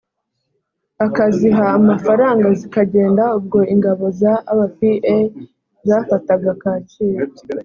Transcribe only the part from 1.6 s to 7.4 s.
amafaranga zikagenda ubwo ingabo za rpa zafataga kacyiru